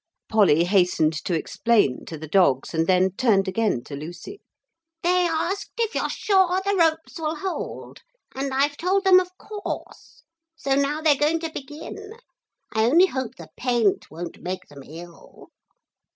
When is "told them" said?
8.77-9.19